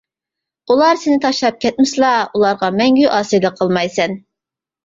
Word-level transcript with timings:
ئۇلار 0.75 0.97
سېنى 1.01 1.17
تاشلاپ 1.25 1.59
كەتمىسىلا، 1.65 2.13
ئۇلارغا 2.31 2.71
مەڭگۈ 2.81 3.07
ئاسىيلىق 3.19 3.61
قىلمايسەن. 3.63 4.19